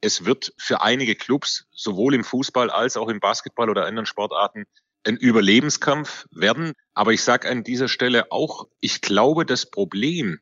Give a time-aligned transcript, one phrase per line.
[0.00, 4.64] es wird für einige Clubs sowohl im Fußball als auch im Basketball oder anderen Sportarten
[5.04, 6.72] ein Überlebenskampf werden.
[6.94, 10.40] Aber ich sage an dieser Stelle auch, ich glaube, das Problem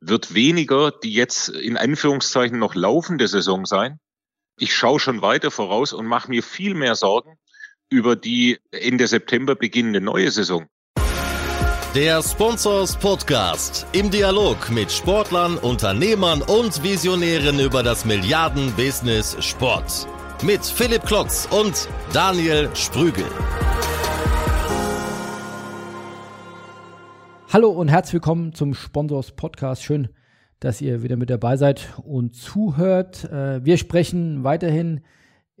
[0.00, 4.00] wird weniger die jetzt in Anführungszeichen noch laufende Saison sein.
[4.58, 7.38] Ich schaue schon weiter voraus und mache mir viel mehr Sorgen
[7.88, 10.66] über die Ende September beginnende neue Saison.
[11.94, 20.08] Der Sponsors Podcast im Dialog mit Sportlern, Unternehmern und Visionären über das Milliarden-Business Sport.
[20.42, 23.26] Mit Philipp Klotz und Daniel Sprügel.
[27.52, 29.82] Hallo und herzlich willkommen zum Sponsors Podcast.
[29.82, 30.08] Schön,
[30.60, 33.24] dass ihr wieder mit dabei seid und zuhört.
[33.24, 35.02] Äh, wir sprechen weiterhin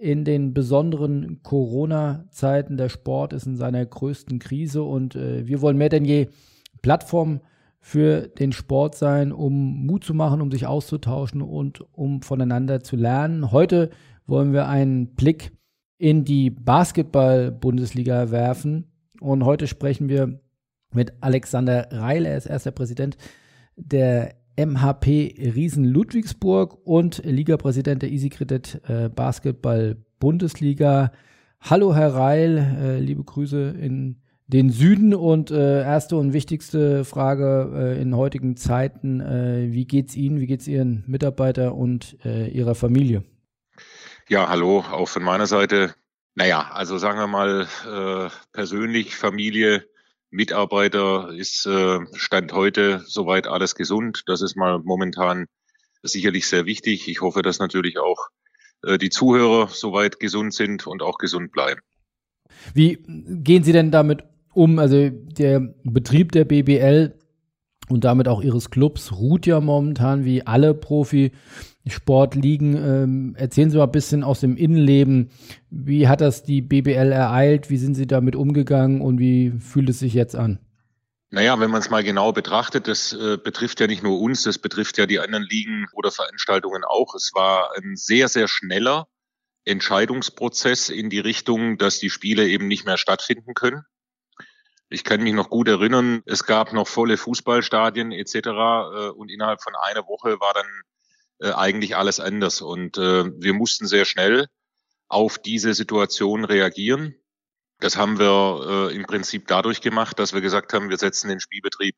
[0.02, 2.76] in den besonderen Corona-Zeiten.
[2.76, 6.26] Der Sport ist in seiner größten Krise und äh, wir wollen mehr denn je
[6.82, 7.40] Plattform
[7.78, 12.96] für den Sport sein, um Mut zu machen, um sich auszutauschen und um voneinander zu
[12.96, 13.52] lernen.
[13.52, 13.90] Heute
[14.26, 15.52] wollen wir einen Blick
[15.98, 20.40] in die Basketball-Bundesliga werfen und heute sprechen wir
[20.92, 22.26] mit Alexander Reil.
[22.26, 23.16] Er ist erster Präsident
[23.76, 31.12] der MHP Riesen Ludwigsburg und Ligapräsident der Easy Credit äh, Basketball Bundesliga.
[31.60, 37.72] Hallo Herr Reil, äh, liebe Grüße in den Süden und äh, erste und wichtigste Frage
[37.74, 42.74] äh, in heutigen Zeiten, äh, wie geht's Ihnen, wie geht's Ihren Mitarbeitern und äh, Ihrer
[42.74, 43.24] Familie?
[44.28, 45.94] Ja, hallo, auch von meiner Seite.
[46.34, 47.66] Naja, also sagen wir mal
[48.52, 49.84] persönlich, Familie,
[50.32, 54.22] Mitarbeiter ist äh, Stand heute soweit alles gesund.
[54.26, 55.46] Das ist mal momentan
[56.02, 57.06] sicherlich sehr wichtig.
[57.06, 58.28] Ich hoffe, dass natürlich auch
[58.82, 61.82] äh, die Zuhörer soweit gesund sind und auch gesund bleiben.
[62.72, 64.78] Wie gehen Sie denn damit um?
[64.78, 67.14] Also der Betrieb der BBL
[67.88, 71.32] und damit auch Ihres Clubs ruht ja momentan wie alle Profi
[71.86, 72.76] Sport liegen.
[72.76, 75.30] Ähm, erzählen Sie mal ein bisschen aus dem Innenleben.
[75.70, 77.70] Wie hat das die BBL ereilt?
[77.70, 80.58] Wie sind Sie damit umgegangen und wie fühlt es sich jetzt an?
[81.30, 84.58] Naja, wenn man es mal genau betrachtet, das äh, betrifft ja nicht nur uns, das
[84.58, 87.14] betrifft ja die anderen Ligen oder Veranstaltungen auch.
[87.14, 89.08] Es war ein sehr, sehr schneller
[89.64, 93.84] Entscheidungsprozess in die Richtung, dass die Spiele eben nicht mehr stattfinden können.
[94.92, 98.34] Ich kann mich noch gut erinnern, es gab noch volle Fußballstadien etc.
[98.34, 100.66] Äh, und innerhalb von einer Woche war dann
[101.40, 102.60] äh, eigentlich alles anders.
[102.60, 104.48] Und äh, wir mussten sehr schnell
[105.08, 107.14] auf diese Situation reagieren.
[107.80, 111.96] Das haben wir im Prinzip dadurch gemacht, dass wir gesagt haben, wir setzen den Spielbetrieb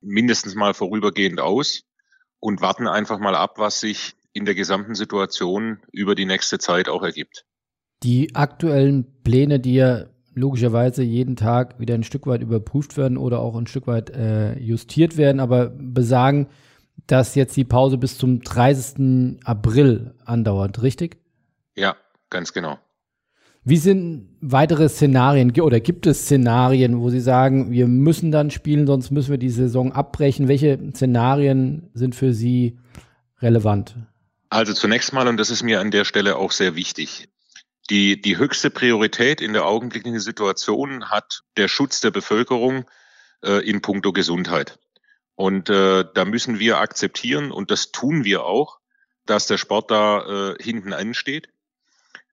[0.00, 1.82] mindestens mal vorübergehend aus
[2.38, 6.88] und warten einfach mal ab, was sich in der gesamten Situation über die nächste Zeit
[6.88, 7.44] auch ergibt.
[8.02, 13.40] Die aktuellen Pläne, die ja logischerweise jeden Tag wieder ein Stück weit überprüft werden oder
[13.40, 16.48] auch ein Stück weit äh, justiert werden, aber besagen,
[17.06, 19.40] dass jetzt die Pause bis zum 30.
[19.44, 21.18] April andauert, richtig?
[21.76, 21.96] Ja,
[22.28, 22.78] ganz genau.
[23.62, 28.86] Wie sind weitere Szenarien oder gibt es Szenarien, wo Sie sagen, wir müssen dann spielen,
[28.86, 30.48] sonst müssen wir die Saison abbrechen?
[30.48, 32.78] Welche Szenarien sind für Sie
[33.40, 33.96] relevant?
[34.48, 37.28] Also zunächst mal, und das ist mir an der Stelle auch sehr wichtig,
[37.90, 42.88] die, die höchste Priorität in der augenblicklichen Situation hat der Schutz der Bevölkerung
[43.44, 44.78] äh, in puncto Gesundheit.
[45.34, 48.78] Und äh, da müssen wir akzeptieren, und das tun wir auch,
[49.26, 51.48] dass der Sport da äh, hinten ansteht.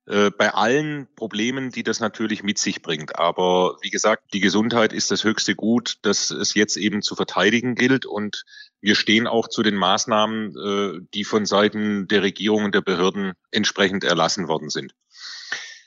[0.08, 3.20] Äh, bei allen Problemen, die das natürlich mit sich bringt.
[3.20, 7.76] Aber wie gesagt, die Gesundheit ist das höchste Gut, das es jetzt eben zu verteidigen
[7.76, 8.06] gilt.
[8.06, 8.46] Und
[8.80, 13.34] wir stehen auch zu den Maßnahmen, äh, die von Seiten der Regierung und der Behörden
[13.52, 14.94] entsprechend erlassen worden sind.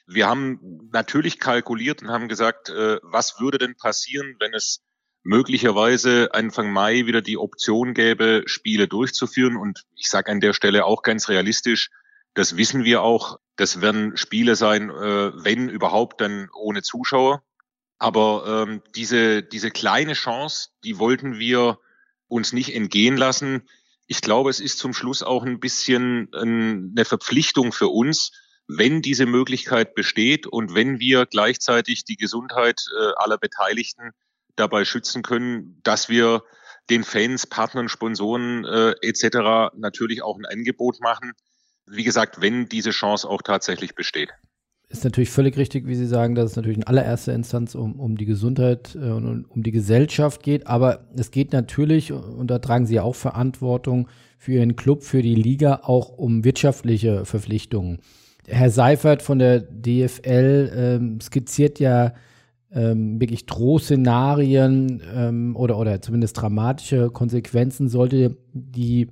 [0.07, 4.83] Wir haben natürlich kalkuliert und haben gesagt, äh, was würde denn passieren, wenn es
[5.23, 9.57] möglicherweise Anfang Mai wieder die Option gäbe, Spiele durchzuführen.
[9.57, 11.89] Und ich sage an der Stelle auch ganz realistisch,
[12.35, 13.39] das wissen wir auch.
[13.61, 17.43] Das werden Spiele sein, äh, wenn überhaupt, dann ohne Zuschauer.
[17.99, 21.79] Aber ähm, diese, diese kleine Chance, die wollten wir
[22.27, 23.69] uns nicht entgehen lassen.
[24.07, 28.33] Ich glaube, es ist zum Schluss auch ein bisschen eine Verpflichtung für uns,
[28.67, 34.13] wenn diese Möglichkeit besteht und wenn wir gleichzeitig die Gesundheit äh, aller Beteiligten
[34.57, 36.45] dabei schützen können, dass wir
[36.89, 39.77] den Fans, Partnern, Sponsoren äh, etc.
[39.77, 41.35] natürlich auch ein Angebot machen.
[41.87, 44.31] Wie gesagt, wenn diese Chance auch tatsächlich besteht.
[44.89, 48.17] Ist natürlich völlig richtig, wie Sie sagen, dass es natürlich in allererster Instanz um, um
[48.17, 50.67] die Gesundheit äh, und um die Gesellschaft geht.
[50.67, 55.23] Aber es geht natürlich, und da tragen Sie ja auch Verantwortung für Ihren Club, für
[55.23, 58.01] die Liga, auch um wirtschaftliche Verpflichtungen.
[58.49, 62.13] Herr Seifert von der DFL ähm, skizziert ja
[62.73, 69.09] ähm, wirklich Drohszenarien ähm, oder, oder zumindest dramatische Konsequenzen sollte die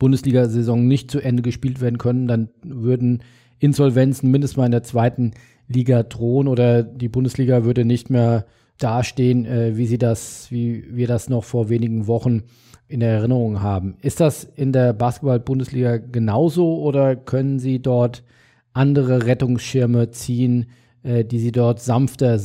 [0.00, 3.22] Bundesliga-Saison nicht zu Ende gespielt werden können, dann würden
[3.60, 5.32] Insolvenzen mindestens mal in der zweiten
[5.68, 8.46] Liga drohen oder die Bundesliga würde nicht mehr
[8.78, 12.42] dastehen, äh, wie sie das, wie wir das noch vor wenigen Wochen
[12.88, 13.96] in Erinnerung haben.
[14.02, 18.24] Ist das in der Basketball-Bundesliga genauso oder können Sie dort
[18.72, 20.66] andere Rettungsschirme ziehen,
[21.04, 22.40] äh, die Sie dort sanfter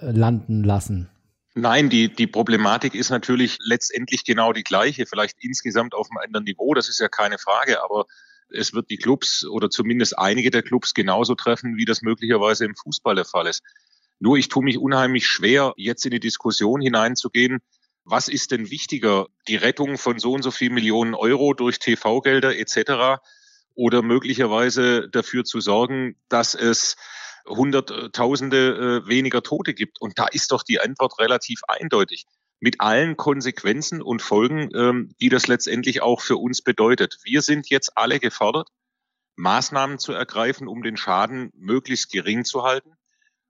[0.00, 1.09] landen lassen?
[1.54, 6.44] Nein, die, die Problematik ist natürlich letztendlich genau die gleiche, vielleicht insgesamt auf einem anderen
[6.44, 8.06] Niveau, das ist ja keine Frage, aber
[8.50, 12.76] es wird die Clubs oder zumindest einige der Clubs genauso treffen, wie das möglicherweise im
[12.76, 13.62] Fußball der Fall ist.
[14.20, 17.60] Nur ich tue mich unheimlich schwer, jetzt in die Diskussion hineinzugehen,
[18.04, 22.56] was ist denn wichtiger, die Rettung von so und so viel Millionen Euro durch TV-Gelder
[22.56, 23.22] etc.
[23.74, 26.96] oder möglicherweise dafür zu sorgen, dass es
[27.50, 30.00] Hunderttausende äh, weniger Tote gibt.
[30.00, 32.26] Und da ist doch die Antwort relativ eindeutig.
[32.60, 37.18] Mit allen Konsequenzen und Folgen, ähm, die das letztendlich auch für uns bedeutet.
[37.24, 38.68] Wir sind jetzt alle gefordert,
[39.36, 42.92] Maßnahmen zu ergreifen, um den Schaden möglichst gering zu halten.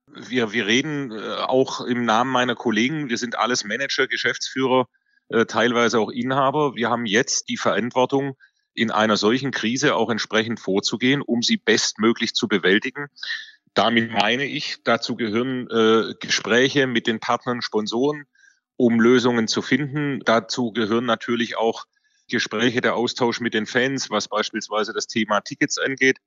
[0.06, 3.08] Wir, wir reden äh, auch im Namen meiner Kollegen.
[3.08, 4.86] Wir sind alles Manager, Geschäftsführer,
[5.28, 6.74] äh, teilweise auch Inhaber.
[6.74, 8.36] Wir haben jetzt die Verantwortung,
[8.74, 13.08] in einer solchen Krise auch entsprechend vorzugehen, um sie bestmöglich zu bewältigen.
[13.74, 18.24] Damit meine ich, dazu gehören äh, Gespräche mit den Partnern, Sponsoren,
[18.76, 20.20] um Lösungen zu finden.
[20.24, 21.84] Dazu gehören natürlich auch
[22.28, 26.18] Gespräche, der Austausch mit den Fans, was beispielsweise das Thema Tickets angeht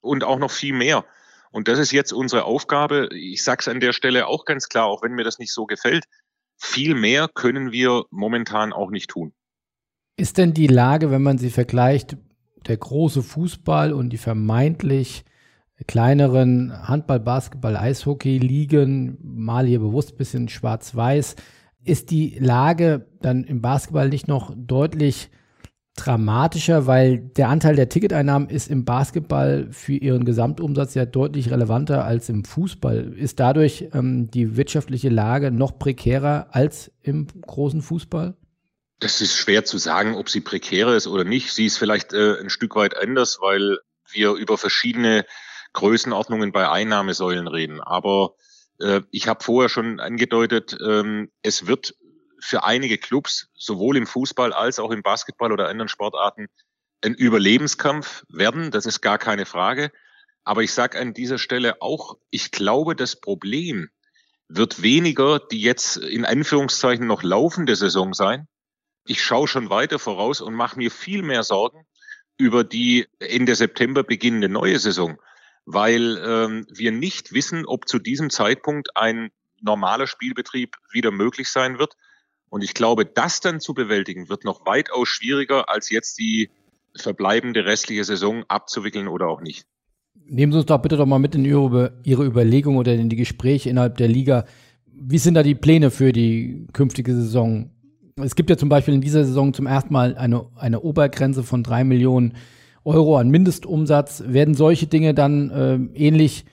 [0.00, 1.04] und auch noch viel mehr.
[1.50, 3.08] Und das ist jetzt unsere Aufgabe.
[3.12, 5.66] Ich sage es an der Stelle auch ganz klar, auch wenn mir das nicht so
[5.66, 6.04] gefällt.
[6.56, 9.34] Viel mehr können wir momentan auch nicht tun.
[10.16, 12.16] Ist denn die Lage, wenn man sie vergleicht,
[12.66, 15.24] der große Fußball und die vermeintlich
[15.86, 21.36] kleineren Handball, Basketball, Eishockey liegen, mal hier bewusst bisschen schwarz-weiß,
[21.84, 25.30] ist die Lage dann im Basketball nicht noch deutlich
[25.96, 32.04] dramatischer, weil der Anteil der Ticketeinnahmen ist im Basketball für ihren Gesamtumsatz ja deutlich relevanter
[32.04, 33.12] als im Fußball.
[33.14, 38.34] Ist dadurch ähm, die wirtschaftliche Lage noch prekärer als im großen Fußball?
[39.00, 41.52] Das ist schwer zu sagen, ob sie prekärer ist oder nicht.
[41.52, 43.78] Sie ist vielleicht äh, ein Stück weit anders, weil
[44.10, 45.26] wir über verschiedene
[45.72, 47.80] Größenordnungen bei Einnahmesäulen reden.
[47.80, 48.34] Aber
[48.78, 51.94] äh, ich habe vorher schon angedeutet, ähm, es wird
[52.40, 56.48] für einige Clubs, sowohl im Fußball als auch im Basketball oder anderen Sportarten,
[57.04, 58.70] ein Überlebenskampf werden.
[58.70, 59.90] Das ist gar keine Frage.
[60.44, 63.90] Aber ich sage an dieser Stelle auch, ich glaube, das Problem
[64.48, 68.48] wird weniger die jetzt in Anführungszeichen noch laufende Saison sein.
[69.06, 71.86] Ich schaue schon weiter voraus und mache mir viel mehr Sorgen
[72.36, 75.18] über die Ende September beginnende neue Saison
[75.64, 79.30] weil ähm, wir nicht wissen, ob zu diesem Zeitpunkt ein
[79.60, 81.94] normaler Spielbetrieb wieder möglich sein wird.
[82.48, 86.50] Und ich glaube, das dann zu bewältigen, wird noch weitaus schwieriger, als jetzt die
[86.94, 89.66] verbleibende restliche Saison abzuwickeln oder auch nicht.
[90.26, 93.16] Nehmen Sie uns doch bitte doch mal mit in Ihre, Ihre Überlegungen oder in die
[93.16, 94.44] Gespräche innerhalb der Liga.
[94.86, 97.70] Wie sind da die Pläne für die künftige Saison?
[98.16, 101.62] Es gibt ja zum Beispiel in dieser Saison zum ersten Mal eine, eine Obergrenze von
[101.62, 102.34] drei Millionen
[102.84, 106.44] Euro an Mindestumsatz, werden solche Dinge dann äh, ähnlich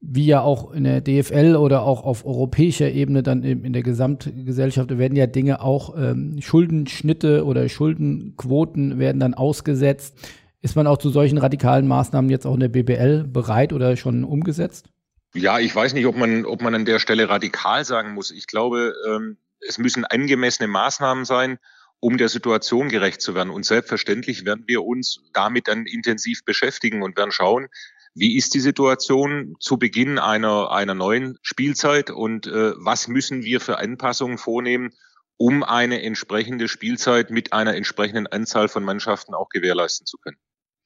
[0.00, 3.82] wie ja auch in der DFL oder auch auf europäischer Ebene dann in, in der
[3.82, 10.16] Gesamtgesellschaft werden ja Dinge auch ähm, Schuldenschnitte oder Schuldenquoten werden dann ausgesetzt.
[10.60, 14.24] Ist man auch zu solchen radikalen Maßnahmen jetzt auch in der BBL bereit oder schon
[14.24, 14.88] umgesetzt?
[15.34, 18.30] Ja, ich weiß nicht, ob man, ob man an der Stelle radikal sagen muss.
[18.30, 21.58] Ich glaube, ähm, es müssen angemessene Maßnahmen sein
[22.00, 23.50] um der Situation gerecht zu werden.
[23.50, 27.68] Und selbstverständlich werden wir uns damit dann intensiv beschäftigen und werden schauen,
[28.14, 33.60] wie ist die Situation zu Beginn einer, einer neuen Spielzeit und äh, was müssen wir
[33.60, 34.90] für Anpassungen vornehmen,
[35.36, 40.38] um eine entsprechende Spielzeit mit einer entsprechenden Anzahl von Mannschaften auch gewährleisten zu können.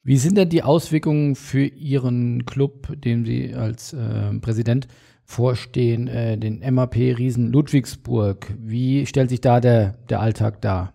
[0.03, 4.89] Wie sind denn die Auswirkungen für Ihren Club, dem Sie als äh, Präsident
[5.25, 8.53] vorstehen, äh, den MAP Riesen Ludwigsburg?
[8.59, 10.95] Wie stellt sich da der, der Alltag dar?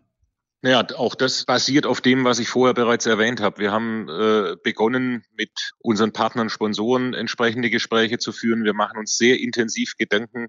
[0.66, 3.60] Naja, auch das basiert auf dem, was ich vorher bereits erwähnt habe.
[3.60, 8.64] Wir haben äh, begonnen, mit unseren Partnern, Sponsoren entsprechende Gespräche zu führen.
[8.64, 10.48] Wir machen uns sehr intensiv Gedanken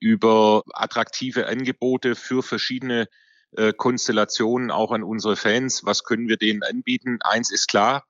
[0.00, 3.06] über attraktive Angebote für verschiedene
[3.54, 5.84] äh, Konstellationen, auch an unsere Fans.
[5.84, 7.18] Was können wir denen anbieten?
[7.20, 8.06] Eins ist klar,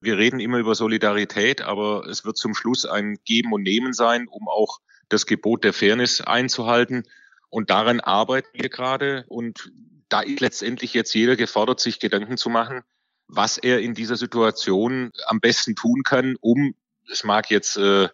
[0.00, 4.26] wir reden immer über Solidarität, aber es wird zum Schluss ein Geben und Nehmen sein,
[4.26, 4.78] um auch
[5.10, 7.02] das Gebot der Fairness einzuhalten.
[7.50, 9.26] Und daran arbeiten wir gerade.
[9.28, 9.70] Und
[10.14, 12.82] da ist letztendlich jetzt jeder gefordert, sich Gedanken zu machen,
[13.26, 16.76] was er in dieser Situation am besten tun kann, um,
[17.10, 18.08] es mag jetzt äh,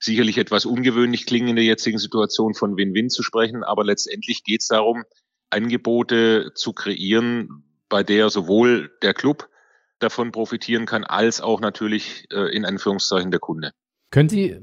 [0.00, 4.62] sicherlich etwas ungewöhnlich klingen in der jetzigen Situation von Win-Win zu sprechen, aber letztendlich geht
[4.62, 5.04] es darum,
[5.50, 9.50] Angebote zu kreieren, bei der sowohl der Club
[9.98, 13.72] davon profitieren kann, als auch natürlich äh, in Anführungszeichen der Kunde.
[14.10, 14.58] Können Sie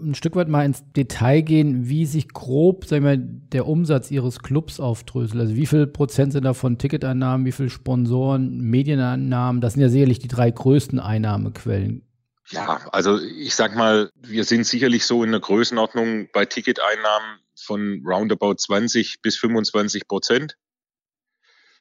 [0.00, 4.40] ein Stück weit mal ins Detail gehen, wie sich grob sagen wir, der Umsatz Ihres
[4.40, 5.40] Clubs aufdröselt?
[5.40, 9.60] Also wie viel Prozent sind davon Ticketeinnahmen, wie viel Sponsoren, Medieneinnahmen?
[9.60, 12.04] Das sind ja sicherlich die drei größten Einnahmequellen.
[12.50, 18.02] Ja, also ich sag mal, wir sind sicherlich so in der Größenordnung bei Ticketeinnahmen von
[18.06, 20.56] roundabout 20 bis 25 Prozent.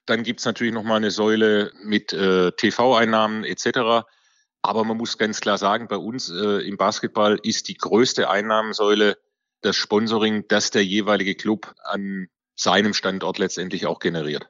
[0.06, 4.08] Dann gibt's natürlich noch mal eine Säule mit äh, TV-Einnahmen etc.
[4.68, 9.18] Aber man muss ganz klar sagen, bei uns äh, im Basketball ist die größte Einnahmensäule
[9.62, 14.50] das Sponsoring, das der jeweilige Club an seinem Standort letztendlich auch generiert.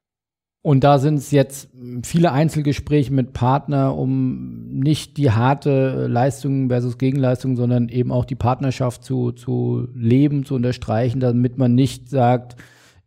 [0.63, 1.69] Und da sind es jetzt
[2.03, 8.35] viele Einzelgespräche mit Partner, um nicht die harte Leistung versus Gegenleistung, sondern eben auch die
[8.35, 12.55] Partnerschaft zu, zu leben, zu unterstreichen, damit man nicht sagt,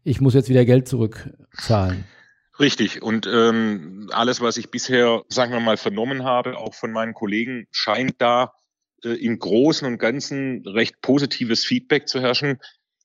[0.05, 2.05] ich muss jetzt wieder Geld zurückzahlen.
[2.61, 3.00] Richtig.
[3.00, 7.67] Und ähm, alles, was ich bisher, sagen wir mal, vernommen habe, auch von meinen Kollegen,
[7.71, 8.52] scheint da
[9.02, 12.59] äh, im Großen und Ganzen recht positives Feedback zu herrschen.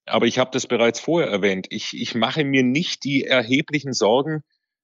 [0.05, 1.67] Aber ich habe das bereits vorher erwähnt.
[1.69, 4.41] Ich, ich mache mir nicht die erheblichen Sorgen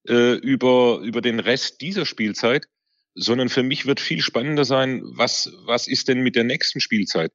[0.07, 2.65] äh, über, über den Rest dieser Spielzeit,
[3.13, 7.33] sondern für mich wird viel spannender sein, was, was ist denn mit der nächsten Spielzeit?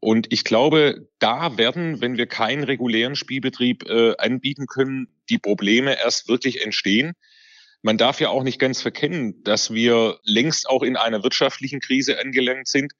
[0.00, 5.98] Und ich glaube, da werden, wenn wir keinen regulären Spielbetrieb äh, anbieten können, die Probleme
[5.98, 7.14] erst wirklich entstehen.
[7.82, 12.18] Man darf ja auch nicht ganz verkennen, dass wir längst auch in einer wirtschaftlichen Krise
[12.18, 12.92] angelangt sind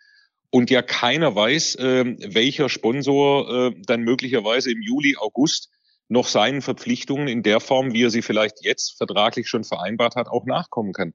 [0.50, 5.70] und ja keiner weiß, äh, welcher Sponsor äh, dann möglicherweise im Juli, August
[6.08, 10.28] noch seinen Verpflichtungen in der Form, wie er sie vielleicht jetzt vertraglich schon vereinbart hat,
[10.28, 11.14] auch nachkommen kann.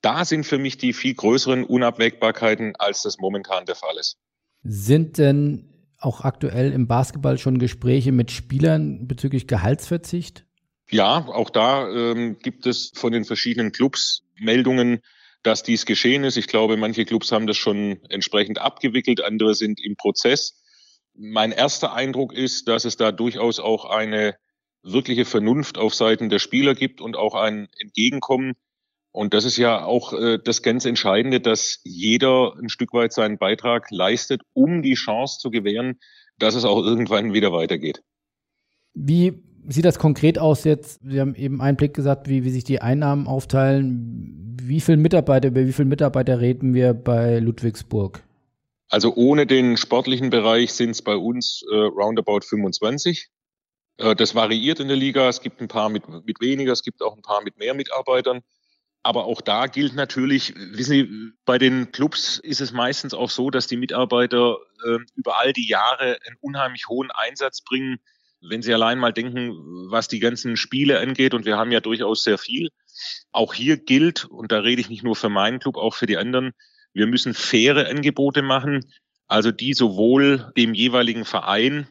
[0.00, 4.18] Da sind für mich die viel größeren Unabwägbarkeiten, als das momentan der Fall ist.
[4.62, 5.73] Sind denn
[6.04, 10.44] auch aktuell im Basketball schon Gespräche mit Spielern bezüglich Gehaltsverzicht?
[10.90, 15.00] Ja, auch da ähm, gibt es von den verschiedenen Clubs Meldungen,
[15.42, 16.36] dass dies geschehen ist.
[16.36, 20.62] Ich glaube, manche Clubs haben das schon entsprechend abgewickelt, andere sind im Prozess.
[21.14, 24.36] Mein erster Eindruck ist, dass es da durchaus auch eine
[24.82, 28.54] wirkliche Vernunft auf Seiten der Spieler gibt und auch ein Entgegenkommen.
[29.14, 33.38] Und das ist ja auch äh, das ganz Entscheidende, dass jeder ein Stück weit seinen
[33.38, 36.00] Beitrag leistet, um die Chance zu gewähren,
[36.40, 38.02] dass es auch irgendwann wieder weitergeht.
[38.92, 40.98] Wie sieht das konkret aus jetzt?
[41.04, 44.56] Sie haben eben einen Blick gesagt, wie, wie sich die Einnahmen aufteilen.
[44.60, 48.24] Wie viele Mitarbeiter, über wie viele Mitarbeiter reden wir bei Ludwigsburg?
[48.88, 53.28] Also ohne den sportlichen Bereich sind es bei uns äh, roundabout 25.
[53.98, 55.28] Äh, das variiert in der Liga.
[55.28, 58.42] Es gibt ein paar mit, mit weniger, es gibt auch ein paar mit mehr Mitarbeitern.
[59.04, 63.50] Aber auch da gilt natürlich, wissen Sie, bei den Clubs ist es meistens auch so,
[63.50, 67.98] dass die Mitarbeiter äh, über all die Jahre einen unheimlich hohen Einsatz bringen.
[68.40, 69.52] Wenn Sie allein mal denken,
[69.90, 72.70] was die ganzen Spiele angeht, und wir haben ja durchaus sehr viel.
[73.30, 76.16] Auch hier gilt, und da rede ich nicht nur für meinen Club, auch für die
[76.16, 76.52] anderen,
[76.94, 78.86] wir müssen faire Angebote machen,
[79.26, 81.88] also die sowohl dem jeweiligen Verein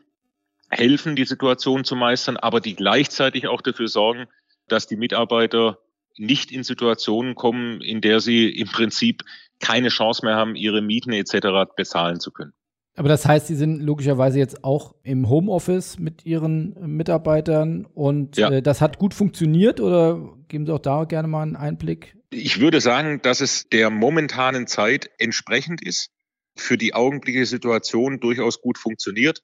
[0.72, 4.26] helfen, die Situation zu meistern, aber die gleichzeitig auch dafür sorgen,
[4.68, 5.78] dass die Mitarbeiter
[6.18, 9.24] nicht in Situationen kommen, in der sie im Prinzip
[9.60, 11.72] keine Chance mehr haben, ihre Mieten etc.
[11.76, 12.54] bezahlen zu können.
[12.96, 18.52] Aber das heißt, Sie sind logischerweise jetzt auch im Homeoffice mit Ihren Mitarbeitern und ja.
[18.52, 22.16] äh, das hat gut funktioniert oder geben Sie auch da gerne mal einen Einblick?
[22.30, 26.12] Ich würde sagen, dass es der momentanen Zeit entsprechend ist,
[26.56, 29.42] für die augenblickliche Situation durchaus gut funktioniert.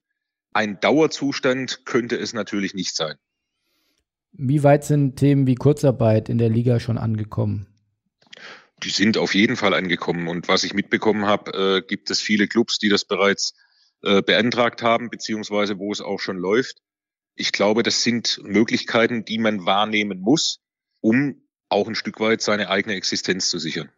[0.54, 3.16] Ein Dauerzustand könnte es natürlich nicht sein.
[4.32, 7.68] Wie weit sind Themen wie Kurzarbeit in der Liga schon angekommen?
[8.84, 10.28] Die sind auf jeden Fall angekommen.
[10.28, 13.54] Und was ich mitbekommen habe, äh, gibt es viele Clubs, die das bereits
[14.02, 16.78] äh, beantragt haben, beziehungsweise wo es auch schon läuft.
[17.36, 20.60] Ich glaube, das sind Möglichkeiten, die man wahrnehmen muss,
[21.02, 23.90] um auch ein Stück weit seine eigene Existenz zu sichern.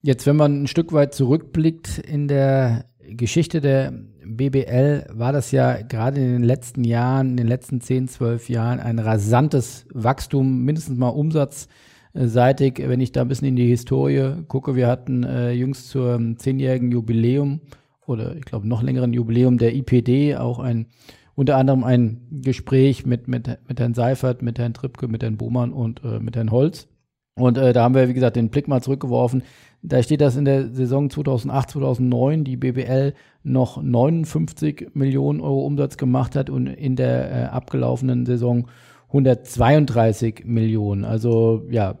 [0.00, 3.92] Jetzt, wenn man ein Stück weit zurückblickt in der Geschichte der
[4.36, 8.80] BBL war das ja gerade in den letzten Jahren, in den letzten 10, 12 Jahren
[8.80, 12.78] ein rasantes Wachstum, mindestens mal umsatzseitig.
[12.78, 16.90] Wenn ich da ein bisschen in die Historie gucke, wir hatten äh, jüngst zur zehnjährigen
[16.90, 17.60] Jubiläum
[18.06, 20.86] oder ich glaube noch längeren Jubiläum der IPD auch ein
[21.34, 25.72] unter anderem ein Gespräch mit, mit, mit Herrn Seifert, mit Herrn Trippke, mit Herrn Bohmann
[25.72, 26.88] und äh, mit Herrn Holz.
[27.34, 29.42] Und äh, da haben wir, wie gesagt, den Blick mal zurückgeworfen.
[29.84, 35.96] Da steht, dass in der Saison 2008, 2009 die BBL noch 59 Millionen Euro Umsatz
[35.96, 38.68] gemacht hat und in der äh, abgelaufenen Saison
[39.08, 41.04] 132 Millionen.
[41.04, 41.98] Also ja,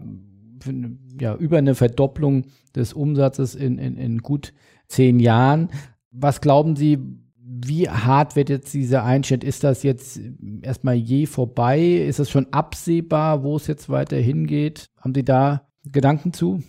[1.20, 2.44] ja über eine Verdopplung
[2.76, 4.52] des Umsatzes in, in, in gut
[4.86, 5.68] zehn Jahren.
[6.12, 6.98] Was glauben Sie,
[7.44, 9.42] wie hart wird jetzt dieser Einschnitt?
[9.42, 10.20] Ist das jetzt
[10.62, 11.80] erstmal je vorbei?
[11.80, 14.86] Ist es schon absehbar, wo es jetzt weiter hingeht?
[14.98, 16.62] Haben Sie da Gedanken zu?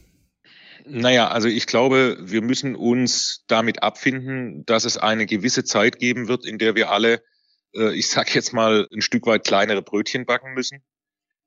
[0.86, 6.28] Naja, also ich glaube, wir müssen uns damit abfinden, dass es eine gewisse Zeit geben
[6.28, 7.24] wird, in der wir alle,
[7.74, 10.84] äh, ich sage jetzt mal, ein Stück weit kleinere Brötchen backen müssen.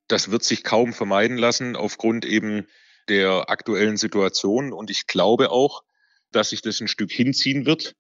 [0.09, 2.67] Das wird sich kaum vermeiden lassen aufgrund eben
[3.09, 4.73] der aktuellen Situation.
[4.73, 5.83] Und ich glaube auch,
[6.33, 7.95] dass sich das ein Stück hinziehen wird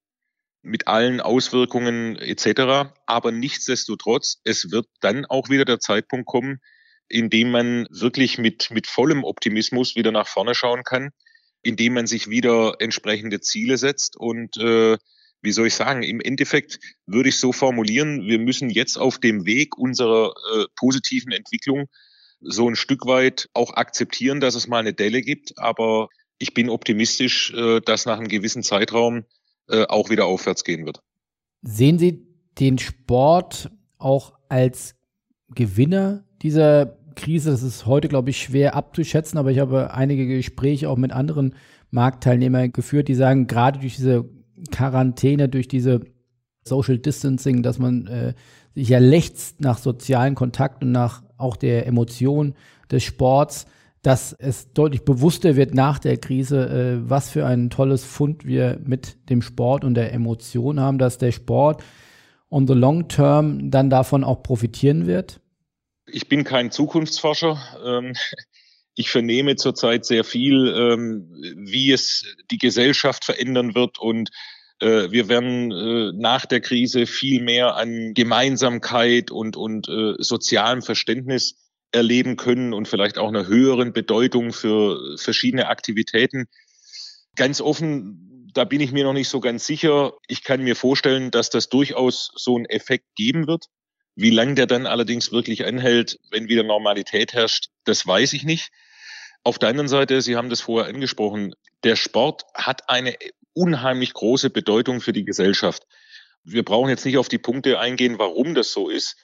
[0.62, 2.92] mit allen Auswirkungen etc.
[3.04, 6.60] Aber nichtsdestotrotz, es wird dann auch wieder der Zeitpunkt kommen,
[7.08, 11.12] in dem man wirklich mit, mit vollem Optimismus wieder nach vorne schauen kann,
[11.66, 14.96] indem man sich wieder entsprechende Ziele setzt und äh,
[15.42, 19.46] wie soll ich sagen, im Endeffekt würde ich so formulieren, wir müssen jetzt auf dem
[19.46, 21.88] Weg unserer äh, positiven Entwicklung
[22.40, 25.58] so ein Stück weit auch akzeptieren, dass es mal eine Delle gibt.
[25.58, 26.08] Aber
[26.38, 29.24] ich bin optimistisch, äh, dass nach einem gewissen Zeitraum
[29.68, 31.00] äh, auch wieder aufwärts gehen wird.
[31.62, 32.26] Sehen Sie
[32.58, 34.94] den Sport auch als
[35.54, 37.50] Gewinner dieser Krise?
[37.50, 41.54] Das ist heute, glaube ich, schwer abzuschätzen, aber ich habe einige Gespräche auch mit anderen
[41.90, 44.24] Marktteilnehmern geführt, die sagen, gerade durch diese
[44.70, 46.00] Quarantäne, durch diese
[46.64, 48.34] Social Distancing, dass man äh,
[48.74, 52.54] sich ja lechzt nach sozialen Kontakt und nach auch der Emotion
[52.90, 53.66] des Sports,
[54.02, 58.78] dass es deutlich bewusster wird nach der Krise, äh, was für ein tolles Fund wir
[58.84, 61.82] mit dem Sport und der Emotion haben, dass der Sport
[62.50, 65.40] on the long term dann davon auch profitieren wird?
[66.06, 67.60] Ich bin kein Zukunftsforscher.
[67.84, 68.14] Ähm,
[68.94, 71.30] ich vernehme zurzeit sehr viel, ähm,
[71.68, 74.30] wie es die Gesellschaft verändern wird und
[74.80, 79.86] äh, wir werden äh, nach der Krise viel mehr an Gemeinsamkeit und, und
[80.18, 86.46] sozialem Verständnis erleben können und vielleicht auch einer höheren Bedeutung für verschiedene Aktivitäten.
[87.36, 90.14] Ganz offen, da bin ich mir noch nicht so ganz sicher.
[90.28, 93.66] Ich kann mir vorstellen, dass das durchaus so einen Effekt geben wird.
[94.16, 98.70] Wie lange der dann allerdings wirklich anhält, wenn wieder Normalität herrscht, das weiß ich nicht.
[99.44, 101.54] Auf der anderen Seite, Sie haben das vorher angesprochen,
[101.84, 103.14] der Sport hat eine
[103.52, 105.84] unheimlich große Bedeutung für die Gesellschaft.
[106.44, 109.16] Wir brauchen jetzt nicht auf die Punkte eingehen, warum das so ist.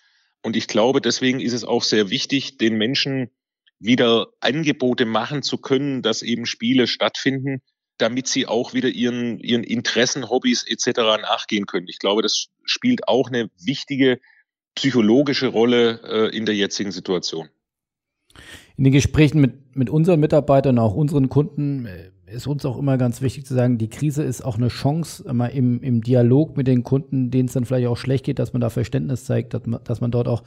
[0.42, 3.30] Und ich glaube, deswegen ist es auch sehr wichtig, den Menschen
[3.78, 7.62] wieder Angebote machen zu können, dass eben Spiele stattfinden,
[7.96, 10.98] damit sie auch wieder ihren, ihren Interessen, Hobbys etc.
[11.22, 11.88] nachgehen können.
[11.88, 14.20] Ich glaube, das spielt auch eine wichtige
[14.74, 17.48] psychologische Rolle äh, in der jetzigen Situation.
[18.76, 22.96] In den Gesprächen mit, mit unseren Mitarbeitern, auch unseren Kunden, äh, ist uns auch immer
[22.96, 26.66] ganz wichtig zu sagen, die Krise ist auch eine Chance, immer im, im Dialog mit
[26.66, 29.66] den Kunden, denen es dann vielleicht auch schlecht geht, dass man da Verständnis zeigt, dass
[29.66, 30.42] man, dass man dort auch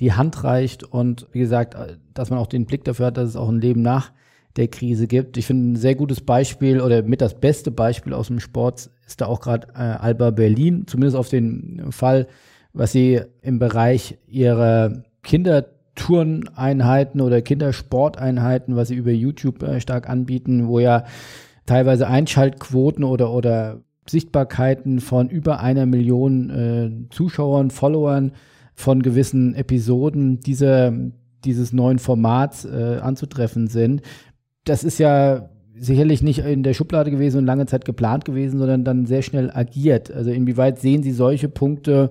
[0.00, 1.76] die Hand reicht und wie gesagt,
[2.14, 4.12] dass man auch den Blick dafür hat, dass es auch ein Leben nach
[4.56, 5.36] der Krise gibt.
[5.36, 9.20] Ich finde ein sehr gutes Beispiel oder mit das beste Beispiel aus dem Sport ist
[9.20, 12.28] da auch gerade äh, Alba Berlin, zumindest auf den Fall,
[12.74, 20.08] was sie im Bereich ihrer Kinder Turneinheiten oder Kindersporteinheiten, was sie über YouTube äh, stark
[20.08, 21.04] anbieten, wo ja
[21.66, 28.32] teilweise Einschaltquoten oder, oder Sichtbarkeiten von über einer Million äh, Zuschauern, Followern
[28.74, 30.92] von gewissen Episoden dieser,
[31.44, 34.02] dieses neuen Formats äh, anzutreffen sind.
[34.64, 38.84] Das ist ja sicherlich nicht in der Schublade gewesen und lange Zeit geplant gewesen, sondern
[38.84, 40.10] dann sehr schnell agiert.
[40.10, 42.10] Also inwieweit sehen Sie solche Punkte,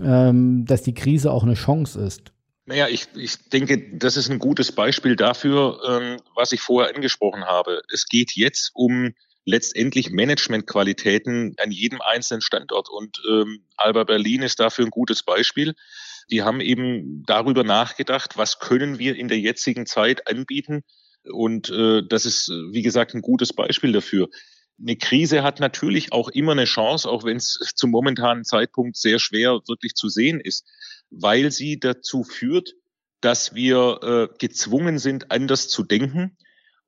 [0.00, 2.32] ähm, dass die Krise auch eine Chance ist?
[2.64, 7.44] Naja, ich, ich denke, das ist ein gutes Beispiel dafür, ähm, was ich vorher angesprochen
[7.44, 7.82] habe.
[7.92, 12.88] Es geht jetzt um letztendlich Managementqualitäten an jedem einzelnen Standort.
[12.88, 15.74] Und ähm, Alba Berlin ist dafür ein gutes Beispiel.
[16.30, 20.82] Die haben eben darüber nachgedacht, was können wir in der jetzigen Zeit anbieten.
[21.24, 24.28] Und äh, das ist, wie gesagt, ein gutes Beispiel dafür.
[24.82, 29.18] Eine Krise hat natürlich auch immer eine Chance, auch wenn es zum momentanen Zeitpunkt sehr
[29.18, 30.66] schwer wirklich zu sehen ist
[31.12, 32.74] weil sie dazu führt,
[33.20, 36.36] dass wir äh, gezwungen sind, anders zu denken.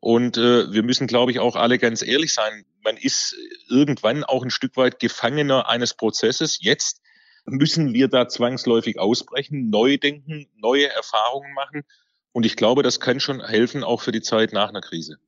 [0.01, 2.65] Und äh, wir müssen, glaube ich, auch alle ganz ehrlich sein.
[2.83, 3.37] Man ist
[3.69, 6.59] irgendwann auch ein Stück weit Gefangener eines Prozesses.
[6.61, 7.01] Jetzt
[7.47, 11.85] müssen wir da zwangsläufig ausbrechen, neu denken, neue Erfahrungen machen.
[12.33, 15.19] Und ich glaube, das kann schon helfen, auch für die Zeit nach einer Krise.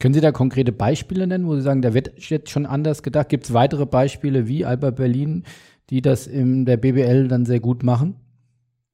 [0.00, 3.28] Können Sie da konkrete Beispiele nennen, wo Sie sagen, da wird jetzt schon anders gedacht?
[3.28, 5.44] Gibt es weitere Beispiele wie Alba Berlin,
[5.90, 8.16] die das in der BBL dann sehr gut machen?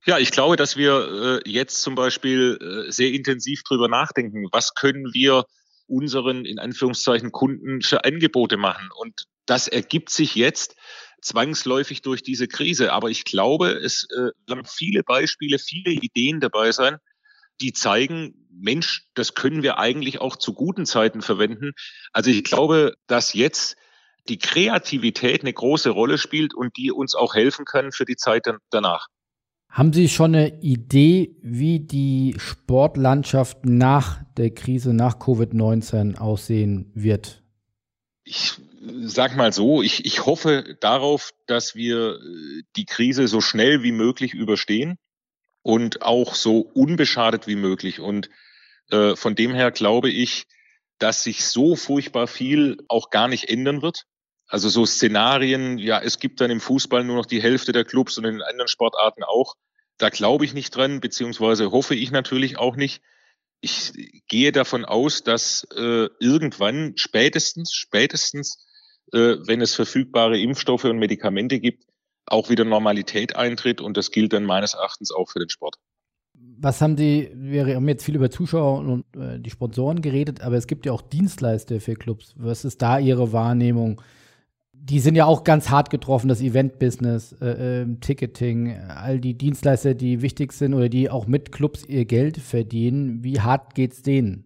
[0.04, 4.74] Ja, ich glaube, dass wir äh, jetzt zum Beispiel äh, sehr intensiv drüber nachdenken, was
[4.74, 5.44] können wir
[5.86, 8.88] unseren in Anführungszeichen Kunden für Angebote machen.
[9.00, 10.74] Und das ergibt sich jetzt
[11.22, 12.92] zwangsläufig durch diese Krise.
[12.92, 16.98] Aber ich glaube, es äh, werden viele Beispiele, viele Ideen dabei sein,
[17.60, 21.72] die zeigen, Mensch, das können wir eigentlich auch zu guten Zeiten verwenden.
[22.12, 23.76] Also ich glaube, dass jetzt
[24.28, 28.46] die Kreativität eine große Rolle spielt und die uns auch helfen kann für die Zeit
[28.70, 29.06] danach.
[29.70, 37.42] Haben Sie schon eine Idee, wie die Sportlandschaft nach der Krise, nach Covid-19 aussehen wird?
[38.24, 38.54] Ich
[39.02, 43.92] sag mal so, ich, ich hoffe darauf, dass wir äh, die Krise so schnell wie
[43.92, 44.96] möglich überstehen
[45.66, 47.98] und auch so unbeschadet wie möglich.
[47.98, 48.30] Und
[48.92, 50.46] äh, von dem her glaube ich,
[51.00, 54.04] dass sich so furchtbar viel auch gar nicht ändern wird.
[54.46, 58.16] Also so Szenarien, ja, es gibt dann im Fußball nur noch die Hälfte der Clubs
[58.16, 59.56] und in anderen Sportarten auch.
[59.98, 63.02] Da glaube ich nicht dran, beziehungsweise hoffe ich natürlich auch nicht.
[63.60, 63.90] Ich
[64.28, 68.64] gehe davon aus, dass äh, irgendwann spätestens, spätestens,
[69.12, 71.85] äh, wenn es verfügbare Impfstoffe und Medikamente gibt,
[72.26, 75.76] auch wieder Normalität eintritt und das gilt dann meines Erachtens auch für den Sport.
[76.58, 80.56] Was haben Sie, wir haben jetzt viel über Zuschauer und äh, die Sponsoren geredet, aber
[80.56, 82.34] es gibt ja auch Dienstleister für Clubs.
[82.36, 84.00] Was ist da Ihre Wahrnehmung?
[84.72, 89.94] Die sind ja auch ganz hart getroffen, das Event-Business, äh, äh, Ticketing, all die Dienstleister,
[89.94, 93.24] die wichtig sind oder die auch mit Clubs ihr Geld verdienen.
[93.24, 94.45] Wie hart geht's denen?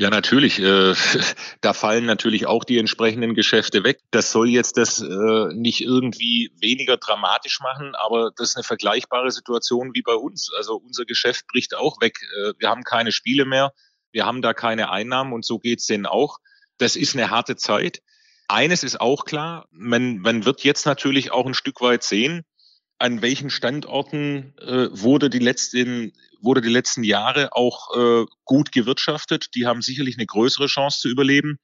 [0.00, 0.58] Ja, natürlich.
[0.58, 0.94] Äh,
[1.60, 3.98] da fallen natürlich auch die entsprechenden Geschäfte weg.
[4.10, 9.30] Das soll jetzt das äh, nicht irgendwie weniger dramatisch machen, aber das ist eine vergleichbare
[9.30, 10.50] Situation wie bei uns.
[10.56, 12.18] Also unser Geschäft bricht auch weg.
[12.22, 13.74] Äh, wir haben keine Spiele mehr,
[14.10, 16.38] wir haben da keine Einnahmen und so geht's denen auch.
[16.78, 18.00] Das ist eine harte Zeit.
[18.48, 22.46] Eines ist auch klar, man, man wird jetzt natürlich auch ein Stück weit sehen,
[23.00, 29.54] an welchen Standorten äh, wurde die letzten wurde die letzten Jahre auch äh, gut gewirtschaftet.
[29.54, 31.58] Die haben sicherlich eine größere Chance zu überleben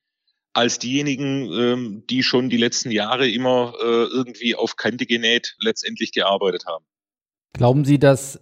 [0.53, 6.13] als diejenigen, ähm, die schon die letzten Jahre immer äh, irgendwie auf Kante genäht letztendlich
[6.13, 6.85] gearbeitet haben.
[7.53, 8.41] Glauben Sie, dass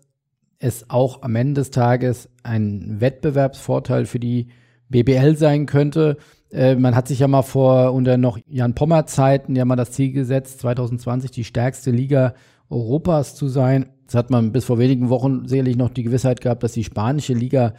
[0.58, 4.48] es auch am Ende des Tages ein Wettbewerbsvorteil für die
[4.88, 6.16] BBL sein könnte?
[6.50, 9.92] Äh, man hat sich ja mal vor unter noch Jan Pommer Zeiten ja mal das
[9.92, 12.34] Ziel gesetzt, 2020 die stärkste Liga
[12.70, 13.86] Europas zu sein.
[14.02, 17.34] Jetzt hat man bis vor wenigen Wochen sicherlich noch die Gewissheit gehabt, dass die spanische
[17.34, 17.74] Liga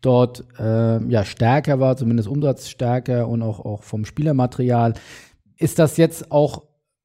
[0.00, 4.94] dort äh, ja stärker war, zumindest umsatzstärker und auch, auch vom Spielermaterial.
[5.56, 6.62] Ist das jetzt auch,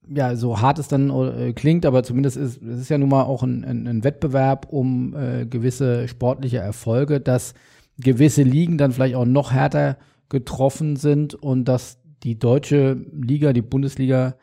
[0.07, 3.23] ja, so hart es dann äh, klingt, aber zumindest ist es ist ja nun mal
[3.23, 7.53] auch ein, ein, ein Wettbewerb um äh, gewisse sportliche Erfolge, dass
[7.97, 9.97] gewisse Ligen dann vielleicht auch noch härter
[10.33, 14.37] getroffen sind und dass die deutsche Liga, die Bundesliga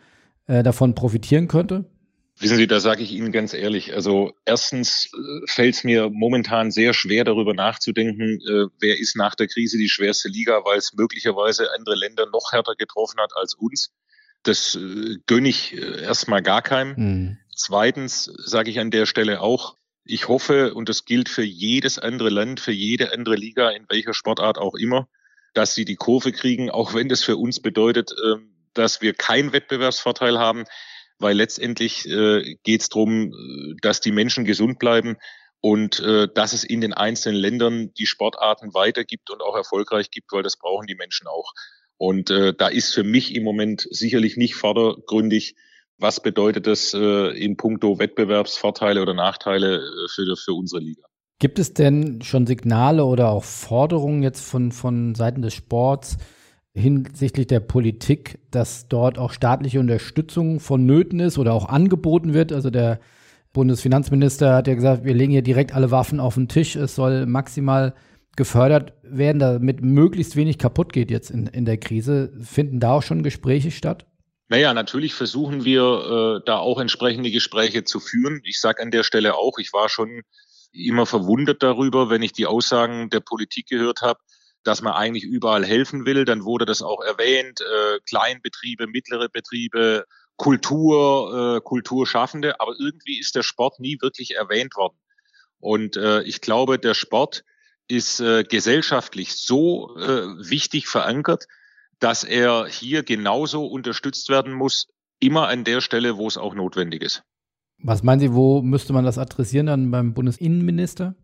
[0.47, 1.85] äh, davon profitieren könnte?
[2.39, 6.71] Wissen Sie, da sage ich Ihnen ganz ehrlich, also erstens äh, fällt es mir momentan
[6.71, 10.95] sehr schwer, darüber nachzudenken, äh, wer ist nach der Krise die schwerste Liga, weil es
[10.95, 13.93] möglicherweise andere Länder noch härter getroffen hat als uns.
[14.43, 16.95] Das äh, gönne ich äh, erstmal gar keinem.
[16.97, 17.39] Mhm.
[17.55, 22.31] Zweitens sage ich an der Stelle auch, ich hoffe, und das gilt für jedes andere
[22.31, 25.09] Land, für jede andere Liga, in welcher Sportart auch immer,
[25.55, 28.37] dass sie die Kurve kriegen, auch wenn das für uns bedeutet, äh,
[28.75, 30.65] dass wir keinen Wettbewerbsvorteil haben
[31.21, 35.17] weil letztendlich äh, geht es darum, dass die Menschen gesund bleiben
[35.61, 40.33] und äh, dass es in den einzelnen Ländern die Sportarten weitergibt und auch erfolgreich gibt,
[40.33, 41.53] weil das brauchen die Menschen auch.
[41.99, 45.55] Und äh, da ist für mich im Moment sicherlich nicht vordergründig,
[45.99, 51.10] was bedeutet das äh, in puncto Wettbewerbsvorteile oder Nachteile äh, für, für unsere Liga.
[51.41, 56.19] Gibt es denn schon Signale oder auch Forderungen jetzt von, von Seiten des Sports,
[56.75, 62.53] hinsichtlich der Politik, dass dort auch staatliche Unterstützung vonnöten ist oder auch angeboten wird.
[62.53, 63.01] Also der
[63.55, 66.77] Bundesfinanzminister hat ja gesagt, wir legen hier direkt alle Waffen auf den Tisch.
[66.77, 67.95] Es soll maximal
[68.37, 72.33] gefördert werden, damit möglichst wenig kaputt geht jetzt in, in der Krise.
[72.41, 74.07] Finden da auch schon Gespräche statt?
[74.49, 78.43] Naja, natürlich versuchen wir äh, da auch entsprechende Gespräche zu führen.
[78.45, 80.23] Ich sage an der Stelle auch, ich war schon
[80.73, 84.21] immer verwundert darüber, wenn ich die Aussagen der Politik gehört habe,
[84.63, 86.25] dass man eigentlich überall helfen will.
[86.25, 90.05] Dann wurde das auch erwähnt, äh, Kleinbetriebe, mittlere Betriebe,
[90.37, 92.61] Kultur, äh, Kulturschaffende.
[92.61, 94.99] Aber irgendwie ist der Sport nie wirklich erwähnt worden.
[95.59, 97.45] Und äh, ich glaube, der Sport
[97.89, 101.47] ist äh, gesellschaftlich so äh, wichtig verankert,
[101.99, 104.87] dass er hier genauso unterstützt werden muss,
[105.19, 107.23] immer an der Stelle, wo es auch notwendig ist.
[107.83, 111.15] Was meinen Sie, wo müsste man das adressieren dann beim Bundesinnenminister?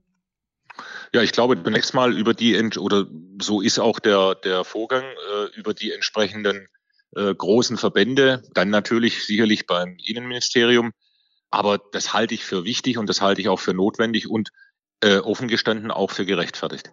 [1.13, 3.07] Ja, ich glaube zunächst mal über die, oder
[3.41, 6.69] so ist auch der, der Vorgang, äh, über die entsprechenden
[7.15, 10.93] äh, großen Verbände, dann natürlich sicherlich beim Innenministerium.
[11.51, 14.51] Aber das halte ich für wichtig und das halte ich auch für notwendig und
[15.01, 16.93] äh, offen gestanden auch für gerechtfertigt.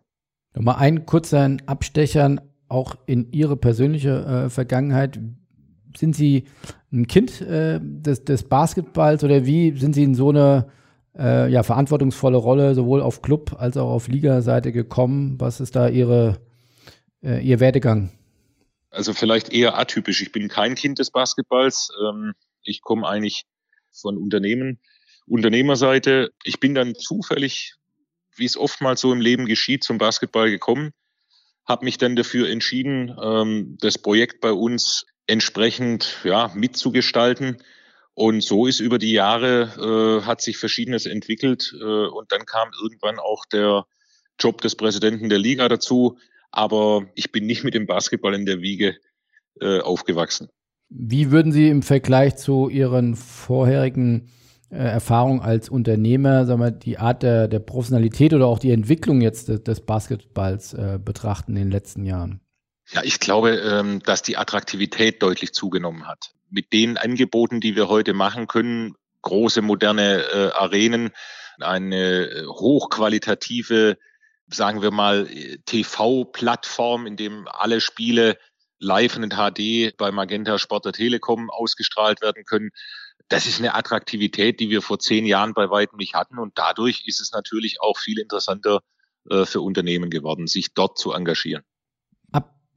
[0.54, 5.19] Nochmal einen kurzen Abstechern auch in Ihre persönliche äh, Vergangenheit.
[5.97, 6.45] Sind Sie
[6.91, 10.69] ein Kind äh, des, des Basketballs oder wie sind Sie in so eine
[11.17, 15.39] äh, ja, verantwortungsvolle Rolle sowohl auf Club als auch auf Liga-Seite gekommen?
[15.39, 16.39] Was ist da Ihre,
[17.23, 18.12] äh, Ihr Werdegang?
[18.89, 20.21] Also vielleicht eher atypisch.
[20.21, 21.89] Ich bin kein Kind des Basketballs.
[22.08, 23.45] Ähm, ich komme eigentlich
[23.91, 24.79] von Unternehmen,
[25.27, 26.32] Unternehmerseite.
[26.43, 27.75] Ich bin dann zufällig,
[28.36, 30.91] wie es oftmals so im Leben geschieht, zum Basketball gekommen,
[31.65, 37.57] habe mich dann dafür entschieden, ähm, das Projekt bei uns entsprechend ja, mitzugestalten.
[38.15, 41.73] Und so ist über die Jahre, äh, hat sich Verschiedenes entwickelt.
[41.79, 43.86] Äh, und dann kam irgendwann auch der
[44.39, 46.17] Job des Präsidenten der Liga dazu.
[46.51, 48.97] Aber ich bin nicht mit dem Basketball in der Wiege
[49.59, 50.49] äh, aufgewachsen.
[50.89, 54.29] Wie würden Sie im Vergleich zu Ihren vorherigen
[54.69, 59.21] äh, Erfahrungen als Unternehmer, sagen wir, die Art der, der Professionalität oder auch die Entwicklung
[59.21, 62.41] jetzt des, des Basketballs äh, betrachten in den letzten Jahren?
[62.91, 66.33] Ja, ich glaube, ähm, dass die Attraktivität deutlich zugenommen hat.
[66.49, 71.11] Mit den Angeboten, die wir heute machen können, große moderne äh, Arenen,
[71.59, 73.97] eine äh, hochqualitative,
[74.47, 75.27] sagen wir mal,
[75.65, 78.37] TV-Plattform, in dem alle Spiele
[78.79, 82.69] live in HD bei Magenta Sport der Telekom ausgestrahlt werden können.
[83.29, 86.37] Das ist eine Attraktivität, die wir vor zehn Jahren bei weitem nicht hatten.
[86.37, 88.81] Und dadurch ist es natürlich auch viel interessanter
[89.29, 91.63] äh, für Unternehmen geworden, sich dort zu engagieren.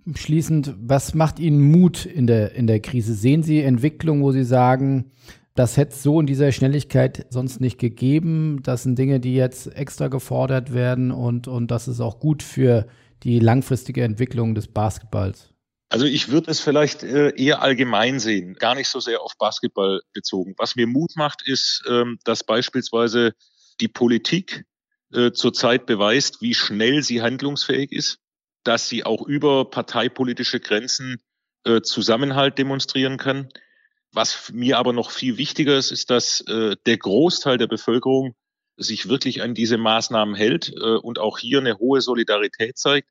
[0.08, 3.14] Abschließend, was macht Ihnen Mut in der, in der Krise?
[3.14, 5.10] Sehen Sie Entwicklungen, wo Sie sagen,
[5.56, 8.60] das hätte es so in dieser Schnelligkeit sonst nicht gegeben?
[8.62, 12.86] Das sind Dinge, die jetzt extra gefordert werden und, und das ist auch gut für
[13.24, 15.50] die langfristige Entwicklung des Basketballs.
[15.88, 20.02] Also ich würde es vielleicht äh, eher allgemein sehen, gar nicht so sehr auf Basketball
[20.12, 20.54] bezogen.
[20.58, 23.32] Was mir Mut macht, ist, ähm, dass beispielsweise
[23.80, 24.64] die Politik
[25.12, 28.18] äh, zurzeit beweist, wie schnell sie handlungsfähig ist,
[28.66, 31.22] dass sie auch über parteipolitische Grenzen
[31.64, 33.48] äh, Zusammenhalt demonstrieren kann.
[34.12, 38.34] Was mir aber noch viel wichtiger ist, ist, dass der Großteil der Bevölkerung
[38.78, 43.10] sich wirklich an diese Maßnahmen hält und auch hier eine hohe Solidarität zeigt.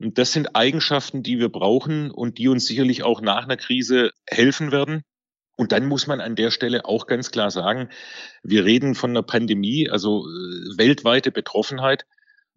[0.00, 4.12] Und das sind Eigenschaften, die wir brauchen und die uns sicherlich auch nach einer Krise
[4.26, 5.02] helfen werden.
[5.56, 7.90] Und dann muss man an der Stelle auch ganz klar sagen,
[8.42, 12.06] wir reden von einer Pandemie, also äh, weltweite Betroffenheit.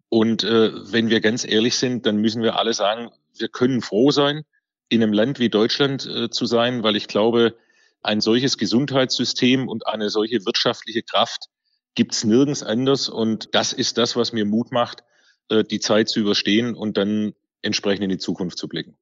[0.08, 4.10] Und äh, wenn wir ganz ehrlich sind, dann müssen wir alle sagen, wir können froh
[4.10, 4.42] sein,
[4.88, 7.54] in einem Land wie Deutschland äh, zu sein, weil ich glaube,
[8.02, 11.46] ein solches Gesundheitssystem und eine solche wirtschaftliche Kraft
[11.94, 13.08] gibt's nirgends anders.
[13.08, 15.02] Und das ist das, was mir Mut macht,
[15.48, 18.96] äh, die Zeit zu überstehen und dann entsprechend in die Zukunft zu blicken.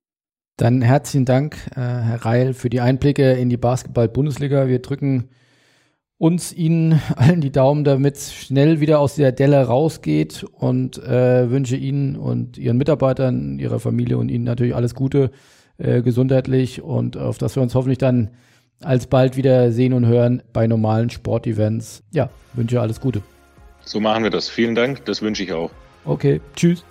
[0.56, 4.68] Dann herzlichen Dank, äh, Herr Reil, für die Einblicke in die Basketball-Bundesliga.
[4.68, 5.30] Wir drücken
[6.22, 11.50] uns Ihnen allen die Daumen, damit es schnell wieder aus der Delle rausgeht und äh,
[11.50, 15.32] wünsche Ihnen und Ihren Mitarbeitern, Ihrer Familie und Ihnen natürlich alles Gute
[15.78, 18.30] äh, gesundheitlich und auf dass wir uns hoffentlich dann
[18.82, 22.04] alsbald wieder sehen und hören bei normalen Sportevents.
[22.12, 23.20] Ja, wünsche alles Gute.
[23.80, 24.48] So machen wir das.
[24.48, 25.72] Vielen Dank, das wünsche ich auch.
[26.04, 26.84] Okay, tschüss.